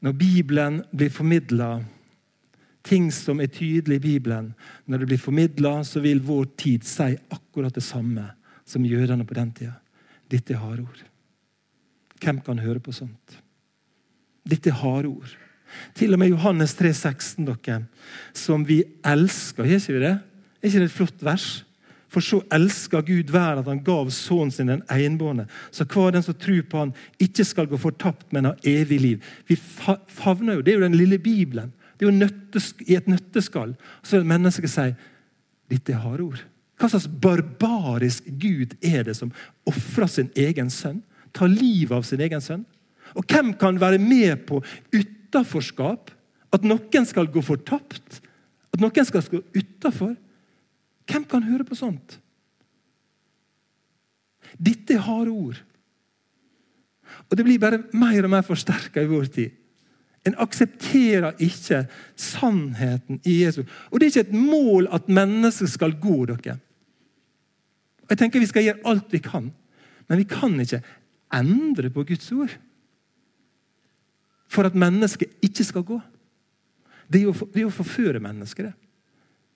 [0.03, 1.77] Når Bibelen blir formidla,
[2.84, 4.52] ting som er tydelige i Bibelen,
[4.86, 8.28] når det blir formidla, så vil vår tid si akkurat det samme
[8.65, 9.78] som jødene på den tida.
[10.32, 11.04] Dette er harde ord.
[12.24, 13.39] Hvem kan høre på sånt?
[14.48, 15.36] Dette er harde ord.
[15.98, 17.84] Til og med Johannes 3, 16, dere,
[18.36, 19.65] som vi elsker.
[19.65, 20.17] Er ikke det?
[20.62, 21.48] Er ikke det et flott vers?
[22.13, 25.48] For så elsker Gud verden at han gav sønnen sin den enbårne.
[25.74, 29.32] Så hver den som tror på han, ikke skal gå fortapt, men ha evig liv.
[29.50, 31.74] Vi favner jo, Det er jo den lille Bibelen.
[32.03, 33.75] Det er jo i et nøtteskall.
[34.03, 34.89] Så vil mennesket si
[35.71, 36.41] dette er harde ord.
[36.79, 39.31] Hva slags barbarisk Gud er det som
[39.69, 40.99] ofrer sin egen sønn?
[41.33, 42.65] Tar livet av sin egen sønn?
[43.15, 44.59] Og hvem kan være med på
[44.91, 46.11] utaforskap?
[46.53, 48.19] At noen skal gå fortapt?
[48.73, 50.17] At noen skal gå utafor?
[51.07, 52.19] Hvem kan høre på sånt?
[54.59, 55.63] Dette er harde ord.
[57.29, 59.59] Og det blir bare mer og mer forsterka i vår tid.
[60.27, 61.83] En aksepterer ikke
[62.15, 63.67] sannheten i Jesus.
[63.91, 66.57] Og det er ikke et mål at mennesker skal gå dere.
[68.09, 69.51] Jeg tenker Vi skal gjøre alt vi kan,
[70.07, 70.83] men vi kan ikke
[71.33, 72.53] endre på Guds ord
[74.53, 75.99] for at mennesket ikke skal gå.
[77.09, 78.69] Det er jo, det er å forføre mennesker.
[78.69, 78.73] det.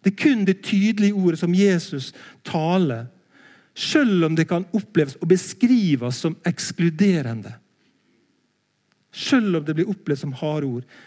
[0.03, 2.13] Det er kun det tydelige ordet som Jesus
[2.45, 3.07] taler,
[3.75, 7.53] selv om det kan oppleves og beskrives som ekskluderende.
[9.17, 10.97] Selv om det blir opplevd som harde ord.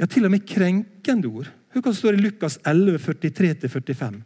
[0.00, 1.48] Ja, til og med krenkende ord.
[1.72, 4.18] Hør hva som står i Lukas 11, 43-45.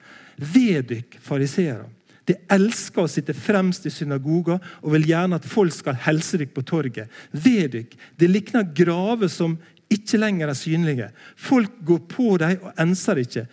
[0.55, 1.87] Vedykk fariseere.
[2.25, 6.55] De elsker å sitte fremst i synagoga og vil gjerne at folk skal helse dere
[6.55, 7.13] på torget.
[7.37, 7.93] Vedykk.
[8.17, 9.59] Det likner graver som
[9.93, 11.11] ikke lenger er synlige.
[11.37, 13.45] Folk går på dem og enser ikke.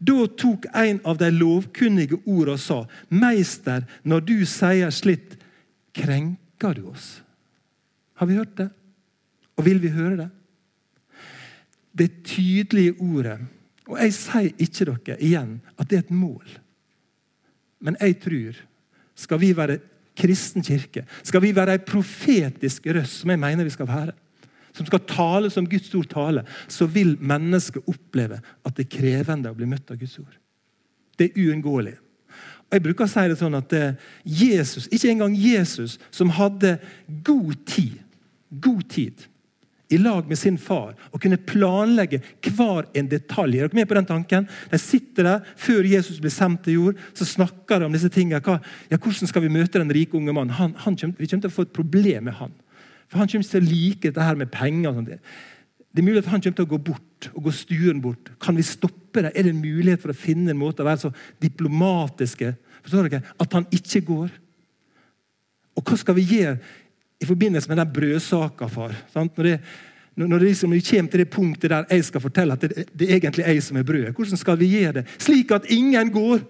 [0.00, 5.36] Da tok en av de lovkunnige ordene og sa, 'Meister, når du sier slitt,
[5.92, 7.20] krenker du oss.'
[8.14, 8.70] Har vi hørt det?
[9.60, 10.30] Og vil vi høre det?
[11.92, 13.36] Det tydelige ordet.
[13.90, 16.46] Og jeg sier ikke dere igjen at det er et mål.
[17.84, 18.58] Men jeg tror
[19.20, 19.80] skal vi være
[20.16, 24.12] kristen kirke, skal vi være ei profetisk røst, som jeg mener vi skal være,
[24.76, 29.52] som skal tale som Guds ord taler, så vil mennesket oppleve at det er krevende
[29.52, 30.36] å bli møtt av Guds ord.
[31.18, 31.96] Det er uunngåelig.
[32.70, 33.74] Jeg bruker å si det sånn at
[34.24, 36.76] Jesus, ikke engang Jesus, som hadde
[37.26, 37.98] god tid,
[38.62, 39.26] god tid
[39.90, 43.58] i lag med sin far og kunne planlegge hver en detalj.
[43.58, 44.48] Er dere med på den tanken?
[44.70, 48.40] De sitter der Før Jesus blir sendt til jord, så snakker de om disse tingene.
[48.90, 50.54] Ja, hvordan skal vi møte den rike unge mannen?
[50.54, 52.52] Han, han kommer, vi kommer til å få et problem med han.
[53.10, 54.90] For Han kommer til å like dette her med penger.
[54.90, 55.08] og sånt.
[55.90, 58.30] Det er mulig at han kommer til å gå bort og gå sturen bort.
[58.38, 59.32] Kan vi stoppe det?
[59.34, 63.26] Er det en mulighet for å finne en måte å være så diplomatiske Forstår dere?
[63.36, 64.30] At han ikke går.
[65.76, 66.54] Og hva skal vi gjøre
[67.20, 68.94] i forbindelse med den brødsaka, far?
[69.12, 69.36] Sant?
[69.36, 69.58] Når det,
[70.16, 73.18] når det liksom kommer til det punktet der jeg skal fortelle at det, det er
[73.18, 74.14] egentlig jeg som er brødet.
[74.14, 75.04] Hvordan skal vi gjøre det?
[75.18, 76.40] Slik at ingen går.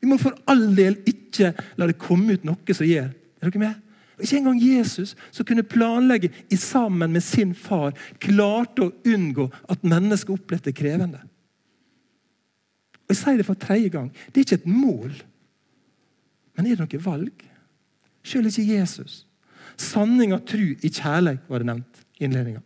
[0.00, 3.12] Vi må for all del ikke la det komme ut noe som gjør.
[3.40, 3.86] Er dere med?
[4.20, 9.86] Ikke engang Jesus, som kunne planlegge i sammen med sin far, klarte å unngå at
[9.86, 11.22] mennesker opplevde krevende.
[13.08, 14.10] Og Jeg sier det for tredje gang.
[14.28, 15.14] Det er ikke et mål,
[16.56, 17.46] men er det noe valg?
[18.22, 19.24] Selv ikke Jesus.
[19.80, 22.62] Sanning og tru i kjærlighet var det nevnt i innledninga.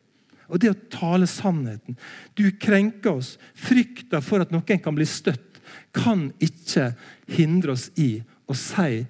[0.51, 1.97] Og det å tale sannheten.
[2.37, 3.35] Du krenker oss.
[3.57, 5.61] Frykta for at noen kan bli støtt,
[5.95, 6.91] kan ikke
[7.31, 8.19] hindre oss i
[8.51, 9.05] å si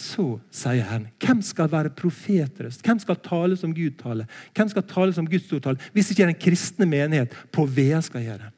[0.00, 1.08] så sier Herren.
[1.20, 2.82] Hvem skal være profetrøst?
[2.86, 4.28] Hvem skal tale som Gud taler?
[4.56, 5.82] Hvem skal tale som Guds ordtale?
[5.92, 8.50] Hvis ikke den kristne menighet på Vea skal gjøre.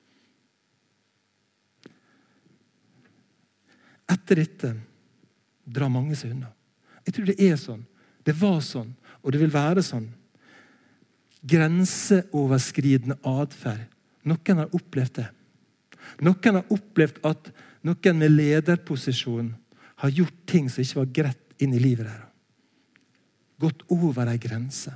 [4.12, 4.74] Etter dette
[5.64, 6.52] drar mange seg unna.
[7.06, 7.82] Jeg tror det er sånn.
[8.22, 10.08] Det var sånn, og det vil være sånn.
[11.42, 13.88] Grenseoverskridende atferd.
[14.28, 15.28] Noen har opplevd det.
[16.22, 17.50] Noen har opplevd at
[17.86, 19.50] noen med lederposisjon
[20.02, 22.28] har gjort ting som ikke var greit inn i livet deres.
[23.62, 24.90] Gått over ei grense.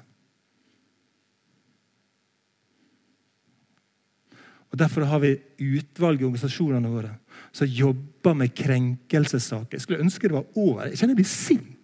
[4.73, 7.13] Og Derfor har vi utvalg i organisasjonene våre
[7.55, 9.79] som jobber med krenkelsessaker.
[9.79, 10.91] Jeg skulle ønske det var over.
[10.91, 11.76] Jeg kjenner jeg blir sint.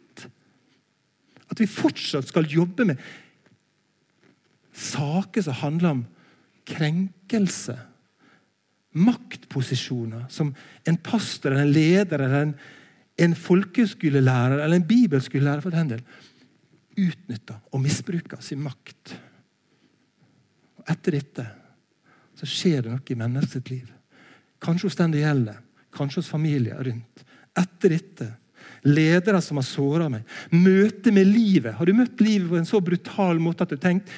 [1.53, 3.01] At vi fortsatt skal jobbe med
[4.73, 6.05] saker som handler om
[6.69, 7.77] krenkelse.
[8.93, 10.55] Maktposisjoner som
[10.89, 12.55] en pastor, eller en leder eller en
[13.21, 16.05] en folkeskolelærer eller en bibelskolelærer for den del
[16.99, 19.15] utnytter og misbruker sin makt.
[20.81, 21.47] Og etter dette
[22.37, 23.87] så skjer det noe i menneskets liv.
[24.63, 25.61] Kanskje hos den det gjelder,
[25.93, 27.25] kanskje hos familier rundt.
[27.59, 28.29] Etter dette
[28.89, 30.25] ledere som har såra meg.
[30.51, 31.77] Møte med livet.
[31.79, 34.11] Har du møtt livet på en så brutal måte at du har tenkt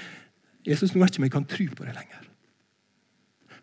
[0.64, 2.22] Jesus, nå vet ikke om jeg kan tro på det lenger.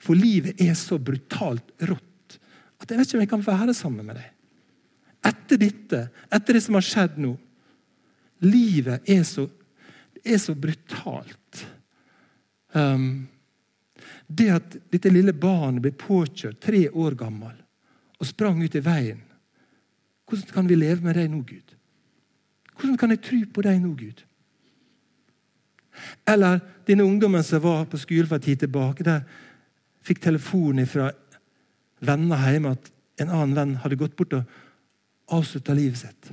[0.01, 2.37] For livet er så brutalt rått
[2.81, 4.29] at jeg vet ikke om jeg kan være sammen med deg
[5.21, 5.99] etter dette,
[6.33, 7.35] etter det som har skjedd nå
[8.41, 9.43] Livet er så,
[10.25, 11.59] er så brutalt.
[12.73, 13.27] Um,
[14.25, 17.53] det at dette lille barnet ble påkjørt, tre år gammel,
[18.17, 19.19] og sprang ut i veien
[20.31, 21.73] Hvordan kan vi leve med deg nå, Gud?
[22.77, 24.21] Hvordan kan jeg tro på deg nå, Gud?
[26.23, 29.25] Eller denne ungdommen som var på skolen for en tid tilbake, der
[30.07, 31.09] fikk telefon fra
[31.99, 32.87] venner hjemme at
[33.19, 36.31] en annen venn hadde gått bort og avslutta livet sitt.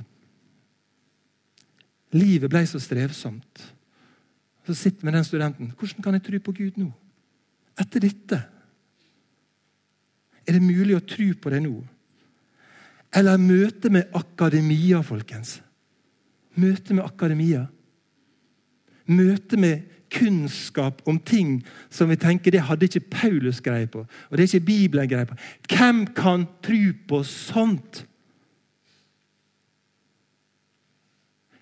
[2.15, 3.67] Livet ble så strevsomt.
[4.63, 5.73] Så sitter med den studenten.
[5.75, 6.87] Hvordan kan jeg tro på Gud nå?
[7.75, 8.43] Etter dette?
[10.47, 11.81] Er det mulig å tro på det nå?
[13.15, 15.59] Eller møte med akademia, folkens.
[16.59, 17.65] Møte med akademia.
[19.09, 21.59] Møte med kunnskap om ting
[21.93, 24.03] som vi tenker det hadde ikke Paulus greie på.
[24.05, 25.37] Og det er ikke Bibelen greie på.
[25.69, 28.03] Hvem kan tro på sånt?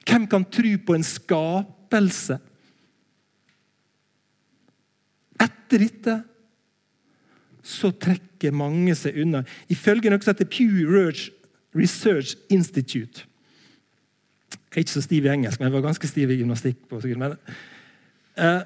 [0.08, 2.40] Hvem kan tro på en skapelse?
[5.44, 6.22] Etter dette
[7.68, 9.44] så trekker mange seg unna.
[9.72, 10.88] Ifølge noe som heter Pew
[11.76, 13.26] Research Institute
[14.52, 16.78] Jeg er ikke så stiv i engelsk, men jeg var ganske stiv i gymnastikk.
[16.90, 17.36] på men,
[18.38, 18.62] eh,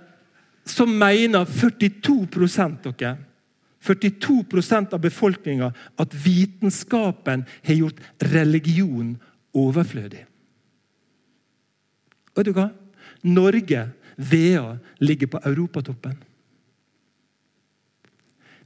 [0.66, 3.18] Så mener 42% dere
[3.82, 9.16] 42% av befolkninga at vitenskapen har gjort religion
[9.58, 10.26] overflødig.
[12.36, 12.70] Vet du hva?
[13.24, 13.88] Norge,
[14.18, 16.20] VEA, ligger på europatoppen.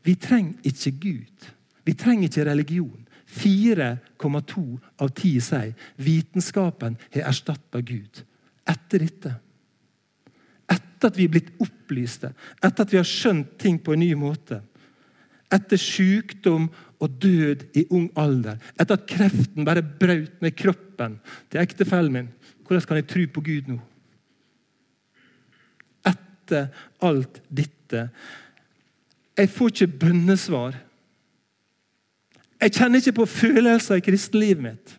[0.03, 1.47] Vi trenger ikke Gud.
[1.85, 3.04] Vi trenger ikke religion.
[3.25, 4.63] 4,2
[5.01, 8.21] av 10 sier vitenskapen har erstatta Gud.
[8.65, 9.33] Etter dette.
[10.71, 14.13] Etter at vi er blitt opplyste, etter at vi har skjønt ting på en ny
[14.17, 14.61] måte.
[15.53, 16.69] Etter sykdom
[17.01, 18.57] og død i ung alder.
[18.79, 21.19] Etter at kreften bare brøt ned kroppen
[21.51, 22.31] til ektefellen min.
[22.65, 23.77] Hvordan kan jeg tro på Gud nå?
[26.09, 26.71] Etter
[27.05, 28.07] alt dette.
[29.37, 30.77] Jeg får ikke bønnesvar.
[32.61, 34.93] Jeg kjenner ikke på følelser i kristenlivet mitt.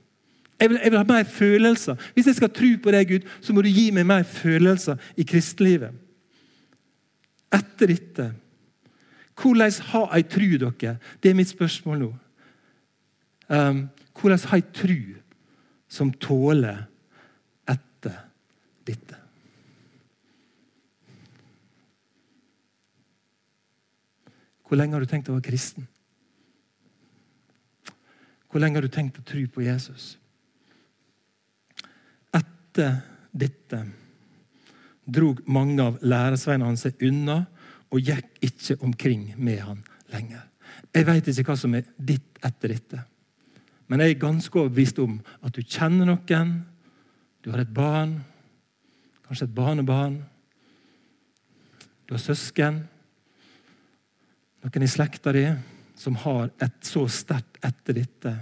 [0.61, 1.97] Jeg vil, jeg vil, ha mer følelser.
[2.15, 5.25] Hvis jeg skal tro på deg, Gud, så må du gi meg mer følelser i
[5.29, 5.95] kristenlivet.
[7.55, 8.33] Etter dette
[9.37, 10.97] Hvordan har jeg tro, dere?
[11.23, 12.07] Det er mitt spørsmål nå.
[13.53, 13.83] Um,
[14.17, 14.97] hvordan har jeg tro
[15.89, 16.87] som tåler
[17.69, 18.17] etter
[18.87, 19.19] dette.
[24.67, 25.87] Hvor lenge har du tenkt å være kristen?
[28.57, 30.15] Hvor lenge har du tenkt å tro på Jesus?
[32.33, 32.95] Etter
[33.37, 33.83] dette,
[35.05, 37.35] drog mange av læresveinene hans seg unna
[37.93, 40.49] og gikk ikke omkring med han lenger.
[40.89, 43.03] Jeg veit ikke hva som er ditt etter dette.
[43.93, 46.57] Men jeg er ganske overbevist om at du kjenner noen.
[47.45, 48.23] Du har et barn,
[49.29, 50.23] kanskje et barnebarn.
[52.09, 52.87] Du har søsken.
[54.65, 55.51] Noen i slekta di
[55.97, 58.33] som har et så sterkt etter dette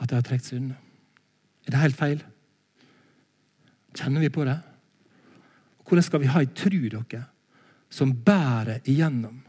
[0.00, 0.78] at de har trukket seg unna.
[1.66, 2.22] Er det helt feil?
[3.98, 4.56] Kjenner vi på det?
[5.84, 7.24] Hvordan skal vi ha ei tru dere,
[7.90, 9.40] som bærer igjennom?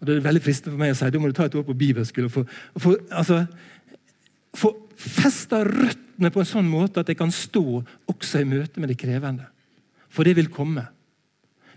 [0.00, 1.64] Og Det er veldig fristende for meg å si da må du ta et år
[1.64, 2.42] på bibelskole og få,
[2.82, 3.44] få, altså,
[4.58, 7.64] få festa røttene på en sånn måte at jeg kan stå
[8.10, 9.46] også i møte med det krevende.
[10.12, 10.84] For det vil komme.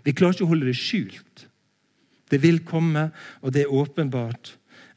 [0.04, 1.46] Vi klarer ikke å holde det skjult.
[2.26, 3.08] Det vil komme,
[3.40, 4.56] og det er åpenbart.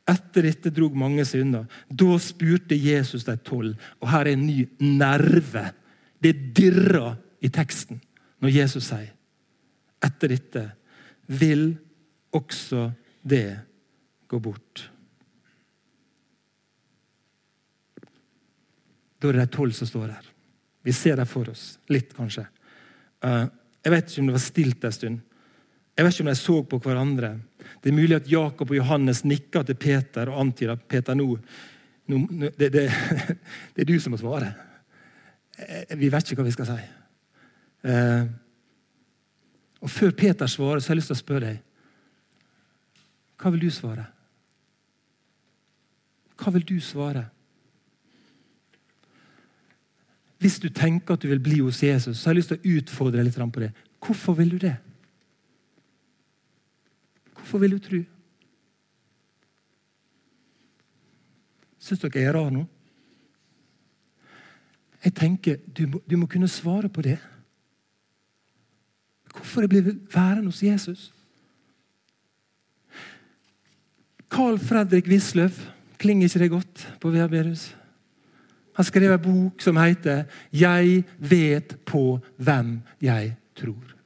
[0.10, 1.64] Etter dette drog mange seg unna.
[1.90, 5.70] Da spurte Jesus de tolv, og her er en ny nerve.
[6.20, 7.14] Det dirrer
[7.46, 8.02] i teksten
[8.42, 9.14] når Jesus sier
[10.06, 10.64] etter dette
[11.40, 11.74] vil
[12.36, 12.90] også
[13.22, 13.60] det
[14.30, 14.86] gå bort.
[19.20, 20.28] Da er det de tolv som står her.
[20.86, 21.74] Vi ser dem for oss.
[21.92, 22.46] Litt, kanskje.
[23.26, 23.46] Eh,
[23.84, 25.20] jeg vet ikke om det var stilt en stund.
[25.98, 27.34] Jeg vet ikke om de så på hverandre.
[27.82, 31.28] Det er mulig at Jakob og Johannes nikker til Peter og antyda Peter nå,
[32.10, 32.20] nå
[32.58, 32.86] det, det,
[33.76, 34.52] det, er du som må svare.
[35.60, 36.78] Eh, vi vet ikke hva vi skal si.
[37.90, 38.30] Eh,
[39.80, 41.60] og Før Peter svarer, så har jeg lyst til å spørre deg
[43.40, 44.10] Hva vil du svare?
[46.40, 47.30] Hva vil du svare?
[50.40, 52.78] Hvis du tenker at du vil bli hos Jesus, så har jeg lyst til å
[52.80, 53.74] utfordre deg litt på det.
[54.00, 54.78] Hvorfor vil du det?
[57.50, 58.00] Hvorfor vil du tro?
[61.82, 62.62] Syns dere jeg er rar nå?
[65.02, 67.18] Jeg tenker du må, du må kunne svare på det.
[69.34, 71.10] Hvorfor jeg blir værende hos Jesus?
[74.30, 75.66] Carl Fredrik Wisløff,
[75.98, 77.72] klinger ikke det godt på Veaberus?
[78.78, 83.99] Han skrev en bok som heter 'Jeg vet på hvem jeg tror'.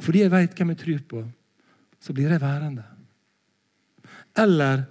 [0.00, 1.22] Og Fordi jeg vet hvem jeg tror på,
[2.00, 2.86] så blir jeg værende.
[4.40, 4.86] Eller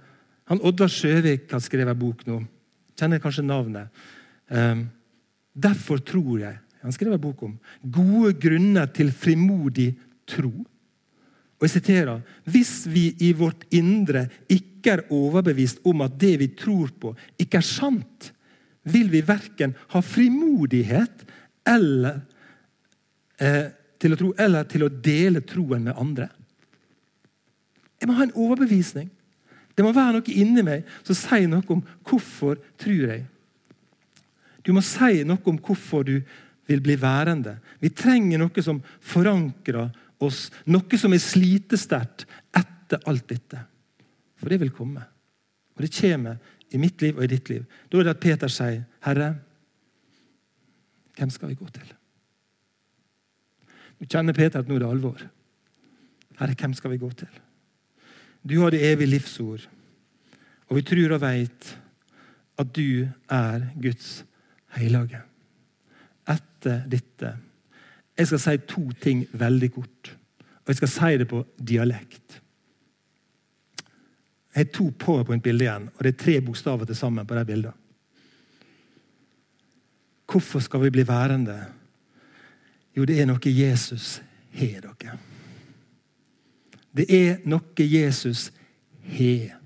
[0.46, 2.38] han Oddvar Sjøvik har skrevet en bok nå.
[2.94, 3.90] Kjenner kanskje navnet.
[4.50, 4.86] Um,
[5.54, 7.58] 'Derfor tror jeg' han skrev en bok om.
[7.82, 9.92] Gode grunner til frimodig
[10.28, 10.52] tro.
[11.60, 16.46] Og jeg siterer, Hvis vi i vårt indre ikke er overbevist om at det vi
[16.46, 18.32] tror på, ikke er sant,
[18.84, 21.26] vil vi verken ha frimodighet
[21.66, 22.20] eller,
[23.38, 23.68] eh,
[24.00, 26.28] til å tro, eller til å dele troen med andre.
[28.00, 29.10] Jeg må ha en overbevisning.
[29.76, 33.26] Det må være noe inni meg som sier noe om hvorfor tror jeg.
[34.64, 36.16] Du må si noe om hvorfor du
[36.68, 37.56] vil bli værende.
[37.80, 38.80] Vi trenger noe som
[39.12, 39.90] forankrer
[40.22, 43.62] oss, noe som er slitesterkt etter alt dette.
[44.40, 45.04] For det vil komme.
[45.76, 47.64] Og det kommer i mitt liv og i ditt liv.
[47.88, 49.34] Da er det at Peter sier, 'Herre,
[51.16, 51.99] hvem skal vi gå til?'
[54.00, 55.22] Nå kjenner Peter at nå er det alvor.
[56.40, 57.40] Herre, hvem skal vi gå til?
[58.40, 59.66] Du har det evige livsord,
[60.70, 61.74] og vi tror og veit
[62.60, 64.22] at du er Guds
[64.76, 65.20] hellige
[66.30, 67.34] etter dette.
[68.16, 70.12] Jeg skal si to ting veldig kort.
[70.60, 72.40] Og jeg skal si det på dialekt.
[74.50, 77.76] Jeg har to powerpoint-bilder igjen, og det er tre bokstaver til sammen på de bildene.
[80.30, 81.58] Hvorfor skal vi bli værende?
[82.96, 84.18] Jo, det er noe Jesus
[84.58, 85.18] har dere.
[86.96, 88.48] Det er noe Jesus
[89.14, 89.56] har.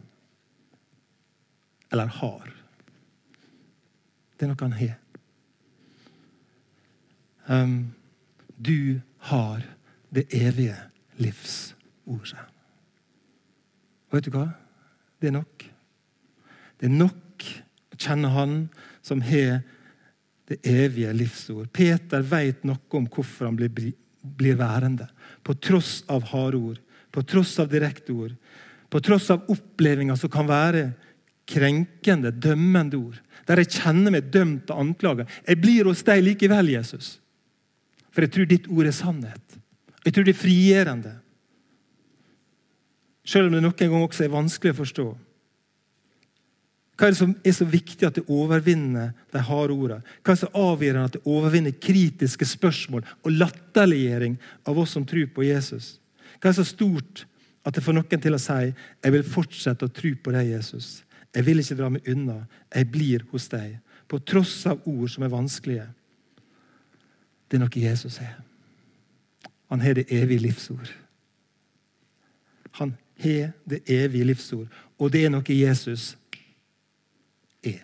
[1.93, 2.51] Eller har.
[4.37, 4.99] Det er noe han har.
[7.47, 7.95] Um,
[8.57, 9.63] du har
[10.15, 10.77] det evige
[11.17, 12.45] livsordet.
[14.09, 14.49] Og vet du hva?
[15.21, 15.65] Det er nok.
[16.81, 17.47] Det er nok
[17.95, 18.57] å kjenne Han
[19.05, 19.63] som har
[20.49, 21.71] det evige livsord.
[21.73, 25.09] Peter vet noe om hvorfor han blir, blir værende.
[25.45, 26.81] På tross av harde ord,
[27.15, 28.35] på tross av direkte ord,
[28.91, 30.85] på tross av opplevelser som kan være
[31.49, 33.19] krenkende, dømmende ord.
[33.49, 35.33] Der jeg kjenner meg dømt og anklaget.
[35.49, 37.19] Jeg blir hos deg likevel, Jesus.
[38.15, 39.59] For jeg tror ditt ord er sannhet.
[40.05, 41.13] Jeg tror det er frigjørende.
[43.25, 45.07] Selv om det noen ganger også er vanskelig å forstå.
[46.95, 50.05] Hva er det som er så viktig at det overvinner de harde ordene?
[50.23, 54.37] Hva er det så avgjørende at det overvinner kritiske spørsmål og latterliggjøring
[54.71, 55.97] av oss som tror på Jesus?
[56.39, 57.25] Hva er det så stort
[57.65, 61.03] at det får noen til å si jeg vil fortsette å tro på deg, Jesus.
[61.35, 62.45] Jeg vil ikke dra meg unna.
[62.71, 63.79] Jeg blir hos deg.
[64.07, 65.87] På tross av ord som er vanskelige.
[67.49, 68.37] Det er noe Jesus er.
[69.73, 70.93] Han har det evige livsord.
[72.79, 74.69] Han har det evige livsord,
[74.99, 76.13] og det er noe Jesus
[77.63, 77.81] er.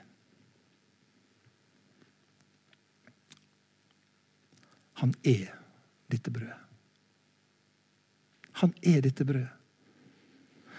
[5.01, 5.49] Han er
[6.11, 6.59] dette brødet.
[8.61, 9.57] Han er dette brødet.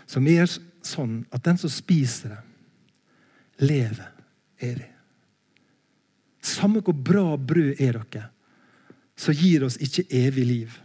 [0.06, 0.46] Som er
[0.86, 2.42] sånn at den som spiser det,
[3.62, 4.10] lever
[4.62, 4.90] evig.
[6.42, 8.28] Samme hvor bra brød er dere,
[9.18, 10.78] så gir oss ikke evig liv.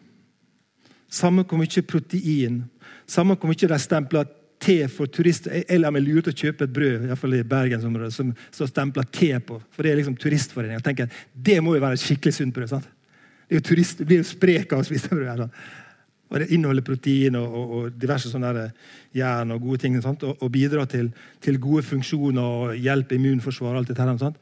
[1.08, 2.60] Samme hvor mye protein,
[3.08, 4.28] samme hvor mye de stempler
[4.60, 5.62] te for turister.
[5.62, 8.32] Jeg lar meg lure til å kjøpe et brød i, hvert fall i bergensområdet, som
[8.50, 9.58] står stempla te på.
[9.72, 10.78] For det er liksom turistforening.
[10.78, 12.68] Jeg tenker, Det må jo være et skikkelig sunt brød.
[12.68, 12.88] sant?
[13.46, 15.46] Det er jo turist, blir jo sprek av å spise brød.
[16.26, 18.68] Og Det inneholder protein og, og, og diverse sånne
[19.14, 19.98] jern og gode ting.
[20.02, 23.78] Og, og bidrar til, til, gode funksjoner og hjelper immunforsvaret.
[23.78, 24.38] alt dette, sant?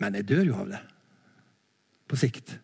[0.00, 0.82] Men jeg dør jo av det.
[2.08, 2.54] På sikt.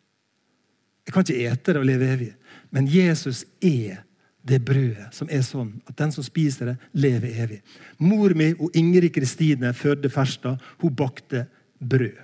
[1.06, 2.32] Jeg kan ikke ete det og leve evig.
[2.74, 4.04] Men Jesus er
[4.46, 7.58] det brødet som er sånn at den som spiser det, lever evig.
[7.98, 11.48] Mor mi og Ingrid Kristine fødte Ferstad hun bakte
[11.82, 12.22] brød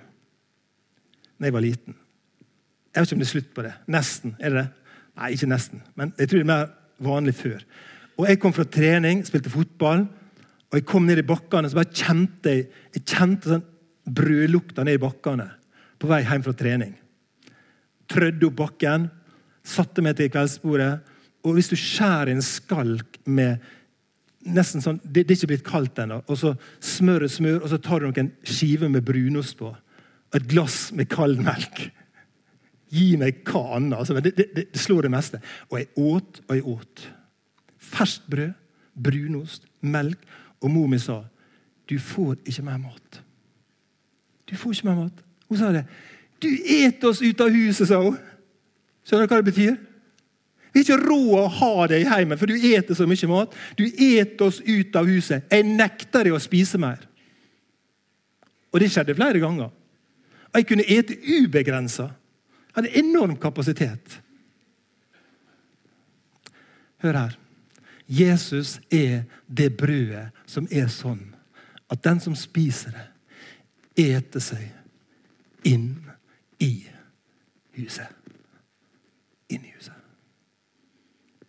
[1.43, 1.95] da jeg var liten.
[2.93, 3.73] Jeg vet ikke om det er slutt på det.
[3.89, 4.35] Nesten.
[4.39, 4.93] Er det det?
[5.17, 5.81] Nei, ikke nesten.
[5.97, 6.69] Men jeg tror det er mer
[7.03, 7.63] vanlig før.
[8.17, 10.05] Og Jeg kom fra trening, spilte fotball,
[10.69, 12.65] og jeg kom ned i bakkene så bare kjente jeg,
[12.95, 13.65] jeg kjente sånn
[14.09, 15.45] brødlukta ned i bakkene
[16.01, 16.95] på vei hjem fra trening.
[18.09, 19.07] Trødde opp bakken,
[19.63, 20.91] satte meg til kveldsbordet.
[21.45, 23.61] Og hvis du skjærer en skalk med
[24.43, 26.21] nesten sånn, Det, det er ikke blitt kaldt ennå.
[26.27, 29.71] Og så smør og smør, og så tar du noen skiver med brunost på.
[29.71, 31.85] Og et glass med kald melk.
[32.93, 33.97] Gi meg hva annet.
[33.99, 35.41] Altså, det, det, det, slår det meste.
[35.71, 37.05] Og jeg åt og jeg åt.
[37.93, 38.53] Ferskt brød,
[38.93, 40.27] brunost, melk.
[40.63, 41.23] Og mor mi sa
[41.89, 43.17] du får ikke mer mat.
[44.47, 45.23] Du får ikke mer mat.
[45.49, 45.83] Hun sa det.
[46.39, 48.15] Du et oss ut av huset, sa hun.
[49.03, 49.75] Skjønner du hva det betyr?
[50.73, 53.53] Vi har ikke råd å ha deg i hjemmet, for du eter så mye mat.
[53.77, 55.45] Du et oss ut av huset.
[55.51, 57.03] Jeg nekter deg å spise mer.
[58.73, 59.69] Og det skjedde flere ganger.
[60.53, 62.09] Jeg kunne ete ubegrensa.
[62.73, 64.21] Hadde enorm kapasitet.
[67.03, 67.39] Hør her.
[68.07, 71.33] Jesus er det brødet som er sånn
[71.91, 73.09] at den som spiser det,
[74.03, 76.01] eter seg inn
[76.63, 76.87] i
[77.77, 78.09] huset.
[79.53, 79.93] Inn i huset.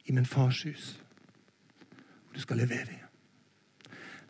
[0.04, 0.92] I min fars hus.
[2.34, 3.00] Du skal levere evig.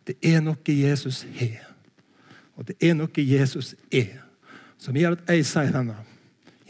[0.06, 1.62] Det er noe Jesus har,
[2.54, 4.20] og det er noe Jesus er,
[4.78, 5.96] som gjør at jeg sier denne.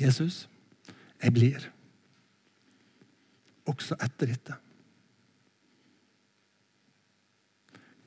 [0.00, 0.48] Jesus,
[1.22, 1.70] jeg blir.
[3.70, 4.56] Også etter dette.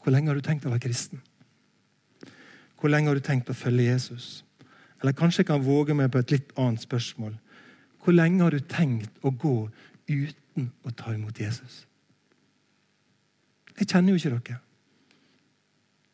[0.04, 1.22] Hvor lenge har du tenkt å være kristen?
[2.78, 4.46] Hvor lenge har du tenkt å følge Jesus?
[5.02, 7.34] Eller kanskje jeg kan våge meg på et litt annet spørsmål.
[8.04, 9.58] Hvor lenge har du tenkt å gå
[10.08, 11.86] uten å ta imot Jesus?
[13.78, 14.62] Jeg kjenner jo ikke dere.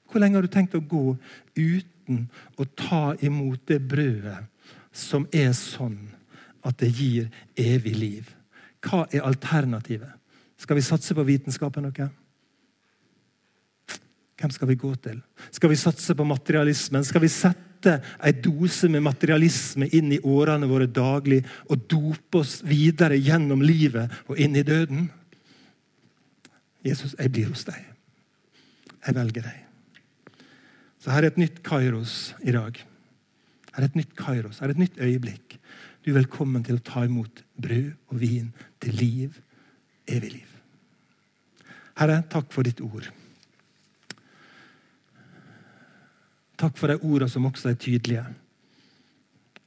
[0.10, 1.16] Hvor lenge har du tenkt å gå
[1.58, 2.26] uten
[2.60, 4.42] å ta imot det brødet
[4.94, 5.98] som er sånn
[6.64, 7.30] at det gir
[7.60, 8.30] evig liv.
[8.84, 10.12] Hva er alternativet?
[10.60, 12.10] Skal vi satse på vitenskapen noe?
[14.39, 15.20] Hvem skal vi gå til?
[15.52, 17.06] Skal vi satse på materialismen?
[17.08, 22.62] Skal vi sette en dose med materialisme inn i årene våre daglig og dope oss
[22.68, 25.10] videre gjennom livet og inn i døden?
[26.84, 27.80] Jesus, jeg blir hos deg.
[29.04, 29.60] Jeg velger deg.
[31.04, 32.78] Så her er et nytt Kairos i dag.
[33.74, 35.58] Her er et nytt kairos, her er et nytt øyeblikk.
[36.04, 38.52] Du er velkommen til å ta imot brød og vin
[38.84, 39.42] til liv,
[40.08, 40.54] evig liv.
[41.98, 43.10] Herre, takk for ditt ord.
[46.60, 48.24] Takk for de ordene som også er tydelige,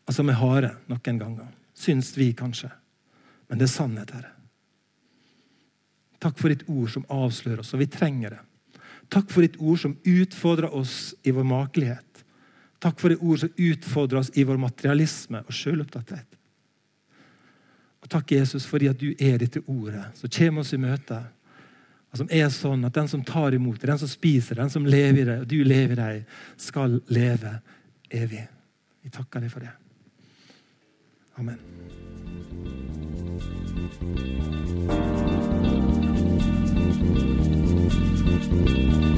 [0.07, 1.51] og som er harde noen ganger.
[1.77, 2.71] Syns vi kanskje.
[3.51, 4.33] Men det er sannhet, Herre.
[6.23, 8.43] Takk for ditt ord som avslører oss, og vi trenger det.
[9.13, 12.06] Takk for ditt ord som utfordrer oss i vår makelighet.
[12.87, 16.37] Takk for det ord som utfordrer oss i vår materialisme og sjølopptatthet.
[18.05, 21.18] Og takk, Jesus, fordi at du er dette ordet som kommer oss i møte.
[22.14, 24.87] Og som er sånn at den som tar imot det, den som spiser den som
[24.87, 27.57] lever i det, og du lever i deg, skal leve
[28.14, 28.47] evig.
[29.03, 29.74] Vi takker deg for det.
[31.43, 31.59] Amen.
[38.57, 39.16] Thank